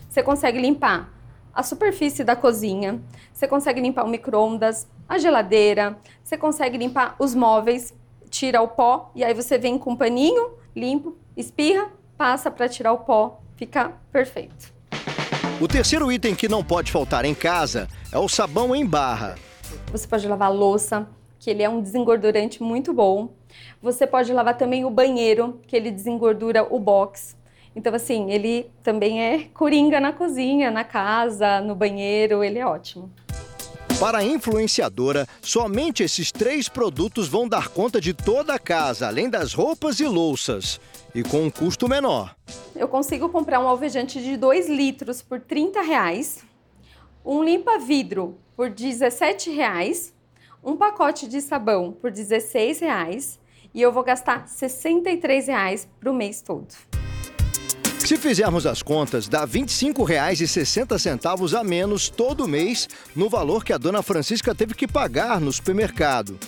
Você 0.10 0.24
consegue 0.24 0.60
limpar 0.60 1.14
a 1.54 1.62
superfície 1.62 2.24
da 2.24 2.36
cozinha, 2.36 3.00
você 3.32 3.48
consegue 3.48 3.80
limpar 3.80 4.04
o 4.04 4.10
micro-ondas, 4.10 4.88
a 5.08 5.20
geladeira, 5.20 5.96
você 6.24 6.36
consegue 6.36 6.76
limpar 6.76 7.16
os 7.20 7.36
móveis, 7.36 7.94
tira 8.32 8.62
o 8.62 8.68
pó 8.68 9.12
e 9.16 9.24
aí 9.24 9.34
você 9.34 9.60
vem 9.60 9.78
com 9.78 9.92
um 9.92 9.96
paninho 9.96 10.54
limpo, 10.76 11.16
espirra, 11.36 11.90
passa 12.18 12.50
para 12.50 12.68
tirar 12.68 12.94
o 12.94 13.00
pó, 13.00 13.40
fica 13.56 13.94
perfeito. 14.12 14.74
O 15.62 15.68
terceiro 15.68 16.12
item 16.12 16.34
que 16.34 16.48
não 16.48 16.64
pode 16.64 16.92
faltar 16.92 17.26
em 17.26 17.36
casa 17.36 17.88
é 18.12 18.18
o 18.18 18.28
sabão 18.28 18.76
em 18.76 18.86
barra. 18.86 19.36
Você 19.92 20.08
pode 20.08 20.28
lavar 20.28 20.50
a 20.50 20.52
louça, 20.52 21.08
que 21.40 21.50
ele 21.50 21.62
é 21.62 21.70
um 21.70 21.82
desengordurante 21.82 22.62
muito 22.62 22.92
bom. 22.92 23.30
Você 23.82 24.08
pode 24.08 24.34
lavar 24.34 24.58
também 24.58 24.86
o 24.86 24.90
banheiro, 24.90 25.60
que 25.68 25.76
ele 25.76 25.92
desengordura 25.92 26.64
o 26.64 26.80
box. 26.80 27.36
Então, 27.76 27.94
assim, 27.94 28.32
ele 28.32 28.72
também 28.82 29.22
é 29.22 29.50
coringa 29.54 30.00
na 30.00 30.12
cozinha, 30.12 30.72
na 30.72 30.84
casa, 30.84 31.62
no 31.62 31.76
banheiro, 31.76 32.44
ele 32.44 32.58
é 32.58 32.66
ótimo. 32.66 33.12
Para 34.00 34.20
a 34.20 34.24
influenciadora, 34.24 35.28
somente 35.42 36.04
esses 36.04 36.32
três 36.32 36.70
produtos 36.70 37.28
vão 37.28 37.48
dar 37.48 37.68
conta 37.70 38.00
de 38.00 38.14
toda 38.14 38.54
a 38.54 38.60
casa, 38.60 39.08
além 39.08 39.28
das 39.28 39.54
roupas 39.54 40.00
e 40.00 40.06
louças. 40.06 40.80
E 41.16 41.24
com 41.24 41.44
um 41.46 41.50
custo 41.50 41.90
menor. 41.90 42.36
Eu 42.76 42.88
consigo 42.88 43.28
comprar 43.30 43.60
um 43.60 43.68
alvejante 43.68 44.22
de 44.22 44.38
2 44.38 44.70
litros 44.70 45.24
por 45.24 45.40
30 45.40 45.82
reais, 45.82 46.44
um 47.26 47.44
limpa-vidro 47.44 48.38
por 48.56 48.70
17 48.70 49.50
reais, 49.50 50.14
um 50.64 50.76
pacote 50.76 51.28
de 51.28 51.42
sabão 51.42 51.92
por 51.92 52.12
16 52.12 52.80
reais 52.80 53.40
e 53.78 53.82
eu 53.84 53.92
vou 53.92 54.04
gastar 54.04 54.48
63 54.48 55.48
reais 55.48 55.88
para 56.00 56.10
o 56.10 56.14
mês 56.14 56.42
todo. 56.42 56.66
Se 58.00 58.18
fizermos 58.18 58.66
as 58.66 58.82
contas, 58.82 59.28
dá 59.28 59.42
R$ 59.42 59.60
25,60 59.60 61.60
a 61.60 61.64
menos 61.64 62.10
todo 62.10 62.48
mês 62.48 62.90
no 63.16 63.30
valor 63.30 63.64
que 63.64 63.72
a 63.72 63.78
dona 63.78 64.02
Francisca 64.02 64.56
teve 64.56 64.74
que 64.74 64.88
pagar 64.88 65.40
no 65.40 65.54
supermercado. 65.54 66.40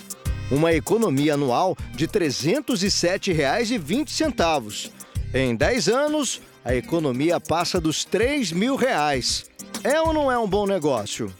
Uma 0.50 0.72
economia 0.72 1.34
anual 1.34 1.76
de 1.94 2.06
R$ 2.06 2.12
307,20. 2.12 4.90
Em 5.32 5.54
10 5.54 5.88
anos, 5.88 6.42
a 6.64 6.74
economia 6.74 7.38
passa 7.38 7.80
dos 7.80 8.04
3 8.04 8.50
mil 8.50 8.74
reais. 8.74 9.48
É 9.84 10.00
ou 10.00 10.12
não 10.12 10.32
é 10.32 10.38
um 10.38 10.48
bom 10.48 10.66
negócio? 10.66 11.32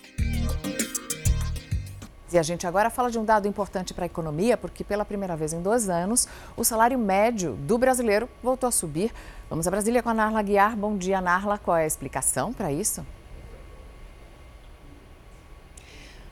E 2.33 2.39
a 2.39 2.43
gente 2.43 2.67
agora 2.67 2.91
fala 2.91 3.11
de 3.11 3.19
um 3.19 3.25
dado 3.25 3.49
importante 3.49 3.93
para 3.93 4.05
a 4.05 4.07
economia, 4.07 4.57
porque 4.57 4.85
pela 4.85 5.05
primeira 5.05 5.37
vez 5.37 5.53
em 5.53 5.61
dois 5.61 5.89
anos, 5.89 6.29
o 6.57 6.65
salário 6.65 6.99
médio 6.99 7.55
do 7.55 7.77
brasileiro 7.77 8.29
voltou 8.43 8.69
a 8.69 8.71
subir. 8.71 9.13
Vamos 9.49 9.67
a 9.67 9.71
Brasília 9.71 10.03
com 10.03 10.11
a 10.11 10.15
Narla 10.15 10.41
Guiar. 10.41 10.77
Bom 10.77 10.97
dia, 10.97 11.21
Narla. 11.21 11.59
Qual 11.59 11.77
é 11.77 11.83
a 11.83 11.87
explicação 11.87 12.53
para 12.53 12.71
isso? 12.71 13.05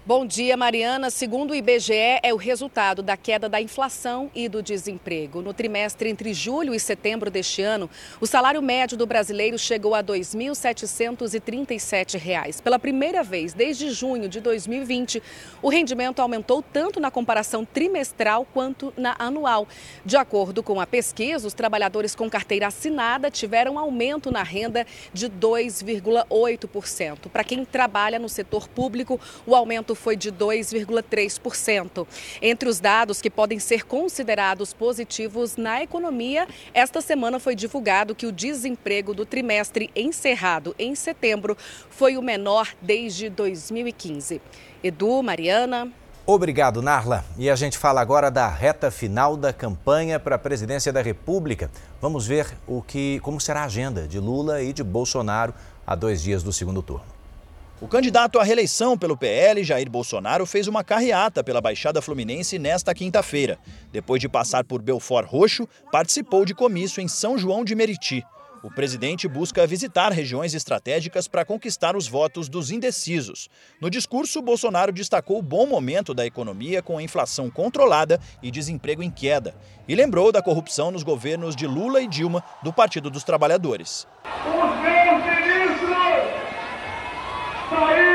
Bom 0.08 0.24
dia, 0.24 0.56
Mariana. 0.56 1.10
Segundo 1.10 1.50
o 1.50 1.54
IBGE, 1.54 2.18
é 2.22 2.32
o 2.32 2.38
resultado 2.38 3.02
da 3.02 3.14
queda 3.14 3.46
da 3.46 3.60
inflação 3.60 4.30
e 4.34 4.48
do 4.48 4.62
desemprego. 4.62 5.42
No 5.42 5.52
trimestre 5.52 6.08
entre 6.08 6.32
julho 6.32 6.74
e 6.74 6.80
setembro 6.80 7.30
deste 7.30 7.60
ano, 7.60 7.90
o 8.18 8.26
salário 8.26 8.62
médio 8.62 8.96
do 8.96 9.06
brasileiro 9.06 9.58
chegou 9.58 9.94
a 9.94 9.98
R$ 9.98 10.04
2.737. 10.04 12.62
Pela 12.62 12.78
primeira 12.78 13.22
vez 13.22 13.52
desde 13.52 13.90
junho 13.90 14.30
de 14.30 14.40
2020, 14.40 15.22
o 15.60 15.68
rendimento 15.68 16.20
aumentou 16.20 16.62
tanto 16.62 16.98
na 16.98 17.10
comparação 17.10 17.66
trimestral 17.66 18.46
quanto 18.46 18.94
na 18.96 19.14
anual. 19.18 19.68
De 20.06 20.16
acordo 20.16 20.62
com 20.62 20.80
a 20.80 20.86
pesquisa, 20.86 21.46
os 21.46 21.52
trabalhadores 21.52 22.14
com 22.14 22.30
carteira 22.30 22.68
assinada 22.68 23.30
tiveram 23.30 23.78
aumento 23.78 24.30
na 24.30 24.42
renda 24.42 24.86
de 25.12 25.28
2,8%. 25.28 27.28
Para 27.30 27.44
quem 27.44 27.62
trabalha 27.62 28.18
no 28.18 28.30
setor 28.30 28.66
público, 28.68 29.20
o 29.44 29.54
aumento 29.54 29.97
foi 29.98 30.16
de 30.16 30.32
2,3%. 30.32 32.06
Entre 32.40 32.68
os 32.68 32.80
dados 32.80 33.20
que 33.20 33.28
podem 33.28 33.58
ser 33.58 33.84
considerados 33.84 34.72
positivos 34.72 35.56
na 35.56 35.82
economia, 35.82 36.48
esta 36.72 37.00
semana 37.00 37.38
foi 37.38 37.54
divulgado 37.54 38.14
que 38.14 38.26
o 38.26 38.32
desemprego 38.32 39.12
do 39.12 39.26
trimestre 39.26 39.90
encerrado 39.94 40.74
em 40.78 40.94
setembro 40.94 41.56
foi 41.90 42.16
o 42.16 42.22
menor 42.22 42.68
desde 42.80 43.28
2015. 43.28 44.40
Edu, 44.82 45.22
Mariana. 45.22 45.92
Obrigado, 46.30 46.82
Narla. 46.82 47.24
E 47.38 47.48
a 47.48 47.56
gente 47.56 47.78
fala 47.78 48.02
agora 48.02 48.30
da 48.30 48.46
reta 48.48 48.90
final 48.90 49.34
da 49.34 49.50
campanha 49.50 50.20
para 50.20 50.36
a 50.36 50.38
presidência 50.38 50.92
da 50.92 51.00
República. 51.00 51.70
Vamos 52.02 52.26
ver 52.26 52.46
o 52.66 52.82
que, 52.82 53.18
como 53.20 53.40
será 53.40 53.62
a 53.62 53.64
agenda 53.64 54.06
de 54.06 54.20
Lula 54.20 54.62
e 54.62 54.74
de 54.74 54.84
Bolsonaro 54.84 55.54
a 55.86 55.94
dois 55.94 56.20
dias 56.22 56.42
do 56.42 56.52
segundo 56.52 56.82
turno. 56.82 57.06
O 57.80 57.86
candidato 57.86 58.40
à 58.40 58.42
reeleição 58.42 58.98
pelo 58.98 59.16
PL, 59.16 59.62
Jair 59.62 59.88
Bolsonaro, 59.88 60.44
fez 60.44 60.66
uma 60.66 60.82
carreata 60.82 61.44
pela 61.44 61.60
Baixada 61.60 62.02
Fluminense 62.02 62.58
nesta 62.58 62.92
quinta-feira. 62.92 63.56
Depois 63.92 64.20
de 64.20 64.28
passar 64.28 64.64
por 64.64 64.82
Belfort 64.82 65.28
Roxo, 65.28 65.68
participou 65.92 66.44
de 66.44 66.54
comício 66.54 67.00
em 67.00 67.06
São 67.06 67.38
João 67.38 67.64
de 67.64 67.76
Meriti. 67.76 68.24
O 68.64 68.70
presidente 68.70 69.28
busca 69.28 69.64
visitar 69.64 70.10
regiões 70.10 70.54
estratégicas 70.54 71.28
para 71.28 71.44
conquistar 71.44 71.94
os 71.94 72.08
votos 72.08 72.48
dos 72.48 72.72
indecisos. 72.72 73.48
No 73.80 73.88
discurso, 73.88 74.42
Bolsonaro 74.42 74.90
destacou 74.90 75.38
o 75.38 75.42
bom 75.42 75.64
momento 75.64 76.12
da 76.12 76.26
economia 76.26 76.82
com 76.82 76.98
a 76.98 77.02
inflação 77.02 77.48
controlada 77.48 78.18
e 78.42 78.50
desemprego 78.50 79.04
em 79.04 79.10
queda. 79.10 79.54
E 79.86 79.94
lembrou 79.94 80.32
da 80.32 80.42
corrupção 80.42 80.90
nos 80.90 81.04
governos 81.04 81.54
de 81.54 81.68
Lula 81.68 82.02
e 82.02 82.08
Dilma, 82.08 82.42
do 82.60 82.72
Partido 82.72 83.08
dos 83.08 83.22
Trabalhadores. 83.22 84.08
Os 84.24 84.97
Israel. 87.78 88.07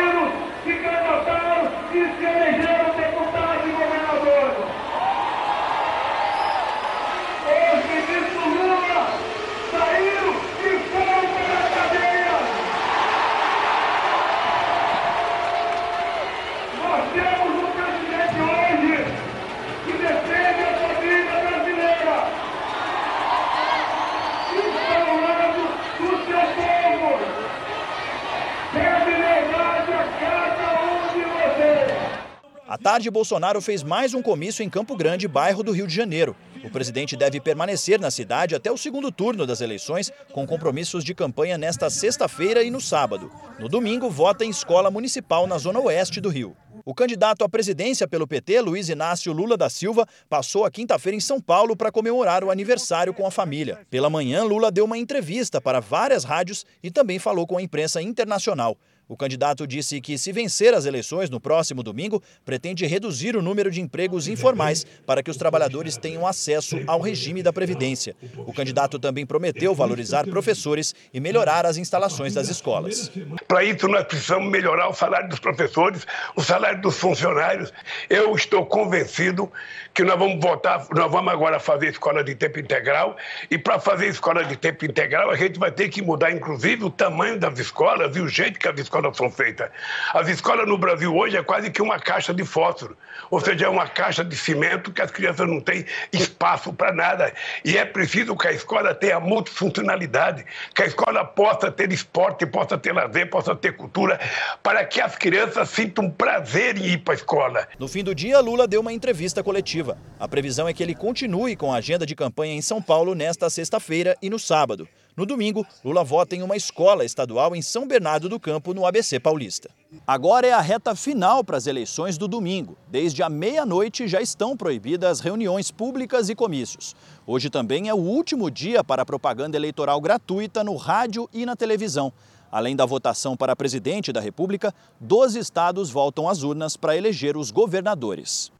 Tarde, 32.94 33.10
Bolsonaro 33.10 33.60
fez 33.60 33.82
mais 33.82 34.14
um 34.14 34.22
comício 34.22 34.62
em 34.62 34.70
Campo 34.70 34.96
Grande, 34.96 35.28
bairro 35.28 35.64
do 35.64 35.72
Rio 35.72 35.88
de 35.88 35.96
Janeiro. 35.96 36.36
O 36.64 36.70
presidente 36.70 37.18
deve 37.18 37.40
permanecer 37.40 38.00
na 38.00 38.12
cidade 38.12 38.54
até 38.54 38.72
o 38.72 38.78
segundo 38.78 39.12
turno 39.12 39.48
das 39.48 39.62
eleições, 39.62 40.12
com 40.32 40.46
compromissos 40.46 41.04
de 41.04 41.16
campanha 41.16 41.58
nesta 41.58 41.90
sexta-feira 41.90 42.62
e 42.64 42.70
no 42.70 42.80
sábado. 42.80 43.32
No 43.58 43.68
domingo, 43.68 44.12
vota 44.12 44.46
em 44.46 44.50
escola 44.52 44.92
municipal 44.92 45.48
na 45.48 45.58
zona 45.58 45.80
oeste 45.80 46.22
do 46.22 46.30
Rio. 46.30 46.56
O 46.86 46.94
candidato 46.94 47.44
à 47.44 47.50
presidência 47.50 48.08
pelo 48.08 48.28
PT, 48.28 48.62
Luiz 48.62 48.90
Inácio 48.90 49.34
Lula 49.34 49.58
da 49.58 49.72
Silva, 49.72 50.06
passou 50.30 50.64
a 50.64 50.70
quinta-feira 50.70 51.16
em 51.16 51.20
São 51.20 51.42
Paulo 51.42 51.76
para 51.76 51.92
comemorar 51.92 52.44
o 52.44 52.52
aniversário 52.52 53.14
com 53.14 53.26
a 53.26 53.32
família. 53.32 53.80
Pela 53.90 54.10
manhã, 54.10 54.44
Lula 54.44 54.72
deu 54.72 54.86
uma 54.86 54.98
entrevista 55.00 55.60
para 55.60 55.80
várias 55.80 56.24
rádios 56.24 56.64
e 56.84 56.92
também 56.92 57.18
falou 57.18 57.48
com 57.48 57.58
a 57.58 57.62
imprensa 57.62 58.02
internacional. 58.02 58.78
O 59.08 59.18
candidato 59.18 59.68
disse 59.68 60.00
que, 60.00 60.18
se 60.18 60.32
vencer 60.32 60.74
as 60.74 60.86
eleições 60.86 61.30
no 61.30 61.40
próximo 61.40 61.84
domingo, 61.84 62.24
pretende 62.46 62.86
reduzir 62.86 63.36
o 63.36 63.42
número 63.42 63.70
de 63.70 63.82
empregos 63.82 64.28
informais 64.28 64.86
para 65.06 65.22
que 65.22 65.30
os 65.30 65.36
trabalhadores 65.36 65.98
tenham 65.98 66.26
acesso 66.26 66.80
ao 66.88 67.02
regime 67.02 67.44
da 67.44 67.52
Previdência. 67.52 68.16
O 68.38 68.54
candidato 68.54 68.98
também 68.98 69.26
prometeu 69.26 69.76
valorizar 69.76 70.26
professores 70.26 70.96
e 71.14 71.20
melhorar 71.20 71.66
as 71.66 71.78
instalações 71.78 72.34
das 72.34 72.48
escolas. 72.48 73.12
Para 73.48 73.64
isso, 73.64 73.88
nós 73.88 74.06
precisamos 74.06 74.50
melhorar 74.50 74.88
o 74.88 74.94
salário 74.94 75.28
dos 75.28 75.40
professores, 75.40 76.08
o 76.36 76.42
salário 76.42 76.82
dos 76.82 76.98
funcionários. 76.98 77.74
Eu 78.10 78.34
estou 78.36 78.66
convencido 78.66 79.52
que 79.94 80.04
nós 80.04 80.18
vamos 80.18 80.40
votar, 80.42 80.88
nós 80.92 81.12
vamos 81.12 81.32
agora 81.32 81.60
fazer 81.60 81.90
escola 81.90 82.24
de 82.24 82.36
tempo 82.36 82.60
integral 82.60 83.16
e 83.52 83.58
para 83.58 83.80
fazer 83.80 84.08
escola 84.08 84.44
de 84.44 84.56
tempo 84.56 84.86
integral 84.86 85.30
a 85.30 85.36
gente 85.36 85.60
vai 85.60 85.72
ter 85.72 85.90
que 85.90 86.02
mudar 86.02 86.32
inclusive 86.32 86.84
o 86.84 86.90
tamanho 86.90 87.40
das 87.40 87.60
escolas 87.60 88.16
e 88.16 88.20
o 88.20 88.28
jeito 88.28 88.60
que 88.60 88.68
as 88.68 88.80
escolas 88.80 88.93
são 89.14 89.30
feitas. 89.30 89.70
As 90.14 90.28
escolas 90.28 90.68
no 90.68 90.78
Brasil 90.78 91.16
hoje 91.16 91.38
é 91.38 91.44
quase 91.44 91.72
que 91.72 91.82
uma 91.82 92.00
caixa 92.00 92.34
de 92.34 92.44
fósforo, 92.44 92.98
ou 93.32 93.40
seja, 93.40 93.66
é 93.66 93.70
uma 93.70 93.88
caixa 93.88 94.24
de 94.24 94.36
cimento 94.36 94.92
que 94.92 95.02
as 95.02 95.12
crianças 95.12 95.48
não 95.48 95.60
têm 95.60 95.86
espaço 96.12 96.74
para 96.74 96.94
nada. 96.94 97.34
E 97.64 97.78
é 97.78 97.86
preciso 97.86 98.36
que 98.36 98.48
a 98.48 98.52
escola 98.52 98.94
tenha 98.94 99.20
multifuncionalidade, 99.20 100.46
que 100.74 100.84
a 100.84 100.86
escola 100.86 101.24
possa 101.24 101.72
ter 101.72 101.92
esporte, 101.92 102.46
possa 102.46 102.78
ter 102.78 102.94
lazer, 102.94 103.30
possa 103.30 103.56
ter 103.56 103.76
cultura, 103.76 104.20
para 104.62 104.84
que 104.86 105.02
as 105.02 105.16
crianças 105.16 105.70
sintam 105.70 106.10
prazer 106.10 106.78
em 106.78 106.86
ir 106.86 106.98
para 107.00 107.14
a 107.14 107.16
escola. 107.16 107.68
No 107.80 107.88
fim 107.88 108.04
do 108.04 108.14
dia, 108.14 108.40
Lula 108.40 108.68
deu 108.68 108.82
uma 108.82 108.94
entrevista 108.94 109.44
coletiva. 109.44 109.98
A 110.20 110.28
previsão 110.28 110.68
é 110.68 110.74
que 110.74 110.84
ele 110.84 110.96
continue 110.96 111.56
com 111.56 111.74
a 111.74 111.78
agenda 111.78 112.06
de 112.06 112.16
campanha 112.16 112.54
em 112.54 112.62
São 112.62 112.82
Paulo 112.82 113.16
nesta 113.16 113.50
sexta-feira 113.50 114.16
e 114.22 114.30
no 114.30 114.40
sábado. 114.40 114.88
No 115.16 115.28
domingo, 115.28 115.66
Lula 115.86 116.04
vota 116.04 116.36
em 116.36 116.42
uma 116.42 116.56
escola 116.56 117.06
estadual 117.06 117.56
em 117.56 117.62
São 117.62 117.88
Bernardo 117.88 118.28
do 118.28 118.40
Campo, 118.40 118.74
no 118.74 118.84
ABC 118.84 119.20
Paulista. 119.20 119.70
Agora 120.08 120.48
é 120.48 120.52
a 120.52 120.60
reta 120.60 120.96
final 120.96 121.44
para 121.44 121.56
as 121.56 121.68
eleições 121.68 122.18
do 122.18 122.28
domingo. 122.28 122.76
Desde 122.88 123.22
a 123.22 123.30
meia-noite 123.30 124.08
já 124.08 124.20
estão 124.20 124.58
proibidas 124.58 125.20
reuniões 125.20 125.70
públicas 125.70 126.30
e 126.30 126.36
comícios. 126.36 126.96
Hoje 127.28 127.52
também 127.52 127.90
é 127.90 127.94
o 127.94 127.98
último 127.98 128.50
dia 128.50 128.84
para 128.84 129.06
propaganda 129.06 129.56
eleitoral 129.56 130.02
gratuita 130.02 130.64
no 130.64 130.76
rádio 130.76 131.30
e 131.32 131.46
na 131.46 131.56
televisão. 131.56 132.12
Além 132.52 132.76
da 132.76 132.86
votação 132.86 133.38
para 133.38 133.56
presidente 133.56 134.12
da 134.12 134.20
República, 134.20 134.74
12 135.00 135.38
estados 135.38 135.92
voltam 135.92 136.28
às 136.28 136.42
urnas 136.42 136.76
para 136.76 136.98
eleger 136.98 137.38
os 137.38 137.52
governadores. 137.52 138.52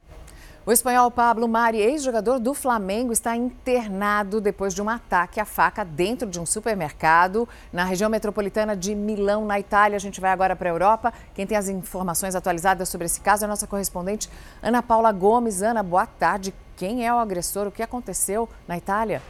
O 0.66 0.72
espanhol 0.72 1.12
Pablo 1.12 1.46
Mari, 1.46 1.78
ex-jogador 1.78 2.40
do 2.40 2.54
Flamengo, 2.54 3.12
está 3.12 3.36
internado 3.36 4.40
depois 4.40 4.74
de 4.74 4.82
um 4.82 4.88
ataque 4.88 5.38
à 5.42 5.44
faca 5.44 5.84
dentro 5.84 6.26
de 6.26 6.40
um 6.40 6.46
supermercado 6.46 7.50
na 7.74 7.84
região 7.84 8.10
metropolitana 8.10 8.74
de 8.74 8.96
Milão, 8.96 9.46
na 9.46 9.60
Itália. 9.60 9.98
A 9.98 10.00
gente 10.00 10.22
vai 10.22 10.32
agora 10.32 10.56
para 10.56 10.70
a 10.70 10.72
Europa. 10.72 11.14
Quem 11.36 11.46
tem 11.46 11.58
as 11.58 11.68
informações 11.68 12.34
atualizadas 12.34 12.88
sobre 12.88 13.08
esse 13.08 13.20
caso 13.20 13.44
é 13.44 13.46
a 13.46 13.50
nossa 13.50 13.68
correspondente 13.68 14.30
Ana 14.62 14.82
Paula 14.82 15.12
Gomes. 15.12 15.62
Ana, 15.62 15.84
boa 15.84 16.06
tarde. 16.06 16.54
Quem 16.78 17.06
é 17.06 17.14
o 17.14 17.18
agressor? 17.18 17.68
O 17.68 17.72
que 17.72 17.84
aconteceu 17.84 18.48
na 18.66 18.78
Itália? 18.78 19.22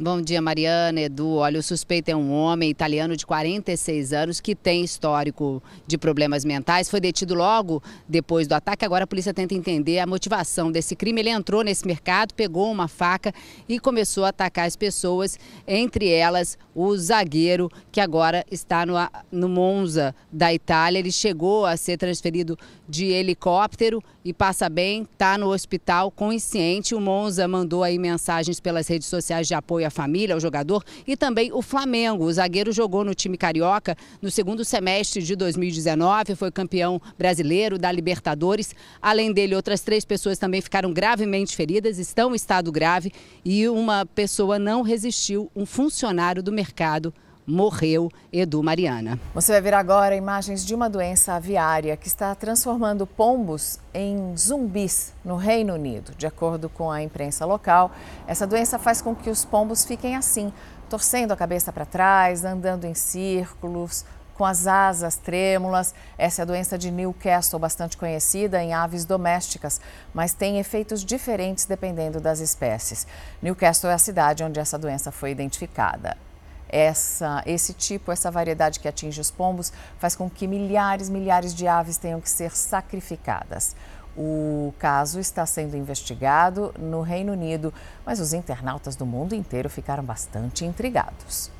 Bom 0.00 0.22
dia, 0.22 0.40
Mariana, 0.40 1.00
Edu. 1.00 1.38
Olha, 1.38 1.58
o 1.58 1.62
suspeito 1.62 2.08
é 2.08 2.14
um 2.14 2.30
homem 2.30 2.70
italiano 2.70 3.16
de 3.16 3.26
46 3.26 4.12
anos 4.12 4.40
que 4.40 4.54
tem 4.54 4.84
histórico 4.84 5.60
de 5.88 5.98
problemas 5.98 6.44
mentais. 6.44 6.88
Foi 6.88 7.00
detido 7.00 7.34
logo 7.34 7.82
depois 8.08 8.46
do 8.46 8.52
ataque. 8.52 8.84
Agora 8.84 9.02
a 9.02 9.06
polícia 9.08 9.34
tenta 9.34 9.54
entender 9.54 9.98
a 9.98 10.06
motivação 10.06 10.70
desse 10.70 10.94
crime. 10.94 11.20
Ele 11.20 11.30
entrou 11.30 11.64
nesse 11.64 11.84
mercado, 11.84 12.32
pegou 12.32 12.70
uma 12.70 12.86
faca 12.86 13.34
e 13.68 13.80
começou 13.80 14.24
a 14.24 14.28
atacar 14.28 14.68
as 14.68 14.76
pessoas, 14.76 15.36
entre 15.66 16.08
elas 16.08 16.56
o 16.76 16.96
zagueiro 16.96 17.68
que 17.90 18.00
agora 18.00 18.46
está 18.52 18.86
no, 18.86 18.94
no 19.32 19.48
Monza 19.48 20.14
da 20.30 20.54
Itália. 20.54 21.00
Ele 21.00 21.10
chegou 21.10 21.66
a 21.66 21.76
ser 21.76 21.96
transferido 21.96 22.56
de 22.88 23.06
helicóptero 23.06 24.00
e 24.24 24.32
passa 24.32 24.68
bem, 24.68 25.02
está 25.02 25.36
no 25.36 25.48
hospital 25.48 26.08
consciente. 26.12 26.94
O 26.94 27.00
Monza 27.00 27.48
mandou 27.48 27.82
aí 27.82 27.98
mensagens 27.98 28.60
pelas 28.60 28.86
redes 28.86 29.08
sociais 29.08 29.48
de 29.48 29.54
apoio 29.54 29.87
à 29.88 29.90
família, 29.90 30.34
ao 30.34 30.40
jogador 30.40 30.84
e 31.06 31.16
também 31.16 31.52
o 31.52 31.60
Flamengo. 31.60 32.24
O 32.24 32.32
zagueiro 32.32 32.72
jogou 32.72 33.04
no 33.04 33.14
time 33.14 33.36
carioca 33.36 33.96
no 34.22 34.30
segundo 34.30 34.64
semestre 34.64 35.22
de 35.22 35.34
2019, 35.34 36.34
foi 36.34 36.50
campeão 36.50 37.00
brasileiro 37.18 37.78
da 37.78 37.90
Libertadores. 37.90 38.74
Além 39.02 39.32
dele, 39.32 39.54
outras 39.54 39.80
três 39.80 40.04
pessoas 40.04 40.38
também 40.38 40.60
ficaram 40.60 40.92
gravemente 40.92 41.56
feridas, 41.56 41.98
estão 41.98 42.32
em 42.32 42.36
estado 42.36 42.70
grave 42.70 43.12
e 43.44 43.68
uma 43.68 44.06
pessoa 44.06 44.58
não 44.58 44.82
resistiu, 44.82 45.50
um 45.54 45.66
funcionário 45.66 46.42
do 46.42 46.52
mercado 46.52 47.12
morreu 47.48 48.10
Edu 48.30 48.62
Mariana. 48.62 49.18
Você 49.34 49.52
vai 49.52 49.60
ver 49.62 49.72
agora 49.72 50.14
imagens 50.14 50.64
de 50.64 50.74
uma 50.74 50.90
doença 50.90 51.32
aviária 51.32 51.96
que 51.96 52.06
está 52.06 52.34
transformando 52.34 53.06
pombos 53.06 53.80
em 53.94 54.36
zumbis 54.36 55.14
no 55.24 55.36
Reino 55.36 55.72
Unido. 55.74 56.12
De 56.14 56.26
acordo 56.26 56.68
com 56.68 56.90
a 56.90 57.02
imprensa 57.02 57.46
local, 57.46 57.90
essa 58.26 58.46
doença 58.46 58.78
faz 58.78 59.00
com 59.00 59.14
que 59.14 59.30
os 59.30 59.46
pombos 59.46 59.84
fiquem 59.84 60.14
assim, 60.14 60.52
torcendo 60.90 61.32
a 61.32 61.36
cabeça 61.36 61.72
para 61.72 61.86
trás, 61.86 62.44
andando 62.44 62.84
em 62.84 62.94
círculos, 62.94 64.04
com 64.34 64.44
as 64.44 64.66
asas 64.66 65.16
trêmulas. 65.16 65.94
Essa 66.18 66.42
é 66.42 66.44
a 66.44 66.46
doença 66.46 66.76
de 66.76 66.90
Newcastle, 66.90 67.58
bastante 67.58 67.96
conhecida 67.96 68.62
em 68.62 68.74
aves 68.74 69.06
domésticas, 69.06 69.80
mas 70.12 70.34
tem 70.34 70.58
efeitos 70.58 71.02
diferentes 71.02 71.64
dependendo 71.64 72.20
das 72.20 72.40
espécies. 72.40 73.06
Newcastle 73.42 73.90
é 73.90 73.94
a 73.94 73.98
cidade 73.98 74.44
onde 74.44 74.60
essa 74.60 74.78
doença 74.78 75.10
foi 75.10 75.30
identificada 75.30 76.27
essa, 76.68 77.42
esse 77.46 77.72
tipo, 77.72 78.12
essa 78.12 78.30
variedade 78.30 78.80
que 78.80 78.88
atinge 78.88 79.20
os 79.20 79.30
pombos, 79.30 79.72
faz 79.98 80.14
com 80.14 80.28
que 80.28 80.46
milhares, 80.46 81.08
milhares 81.08 81.54
de 81.54 81.66
aves 81.66 81.96
tenham 81.96 82.20
que 82.20 82.30
ser 82.30 82.54
sacrificadas. 82.54 83.74
O 84.16 84.74
caso 84.78 85.20
está 85.20 85.46
sendo 85.46 85.76
investigado 85.76 86.74
no 86.78 87.02
Reino 87.02 87.32
Unido, 87.32 87.72
mas 88.04 88.18
os 88.18 88.32
internautas 88.32 88.96
do 88.96 89.06
mundo 89.06 89.34
inteiro 89.34 89.70
ficaram 89.70 90.02
bastante 90.02 90.64
intrigados. 90.64 91.50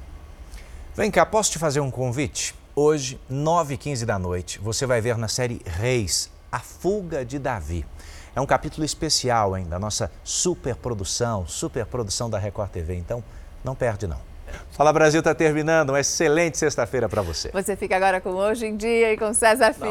Vem 0.94 1.10
cá, 1.10 1.24
posso 1.24 1.52
te 1.52 1.58
fazer 1.58 1.78
um 1.78 1.90
convite? 1.90 2.56
Hoje, 2.74 3.20
9h15 3.30 4.04
da 4.04 4.18
noite, 4.18 4.58
você 4.58 4.86
vai 4.86 5.00
ver 5.00 5.16
na 5.16 5.28
série 5.28 5.60
Reis, 5.64 6.30
A 6.50 6.58
Fuga 6.58 7.24
de 7.24 7.38
Davi. 7.38 7.86
É 8.34 8.40
um 8.40 8.46
capítulo 8.46 8.84
especial, 8.84 9.56
hein, 9.56 9.64
da 9.64 9.78
nossa 9.78 10.10
superprodução, 10.22 11.46
superprodução 11.46 12.28
da 12.28 12.38
Record 12.38 12.70
TV. 12.70 12.94
Então, 12.96 13.22
não 13.64 13.74
perde 13.74 14.06
não. 14.06 14.27
Fala 14.70 14.92
Brasil 14.92 15.20
está 15.20 15.34
terminando. 15.34 15.90
Uma 15.90 16.00
excelente 16.00 16.58
sexta-feira 16.58 17.08
para 17.08 17.22
você. 17.22 17.50
Você 17.52 17.76
fica 17.76 17.96
agora 17.96 18.20
com 18.20 18.30
Hoje 18.30 18.66
em 18.66 18.76
Dia 18.76 19.12
e 19.12 19.16
com 19.16 19.32
César 19.34 19.72
Filho. 19.72 19.90